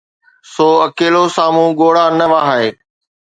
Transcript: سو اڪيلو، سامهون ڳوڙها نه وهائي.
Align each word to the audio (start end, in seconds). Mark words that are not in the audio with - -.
سو 0.53 0.67
اڪيلو، 0.87 1.23
سامهون 1.35 1.69
ڳوڙها 1.79 2.05
نه 2.19 2.25
وهائي. 2.31 2.69